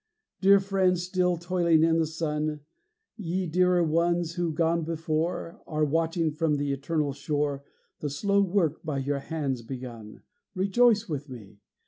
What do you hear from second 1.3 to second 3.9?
toiling in the sun; Ye dearer